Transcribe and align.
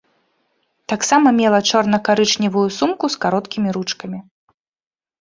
Таксама 0.93 1.27
мела 1.41 1.59
чорна-карычневую 1.73 2.67
сумку 2.81 3.05
з 3.19 3.23
кароткімі 3.29 3.69
ручкамі. 3.81 4.19